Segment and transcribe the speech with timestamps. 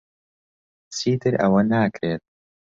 [0.95, 2.23] چیتر ئەوە ناکرێت.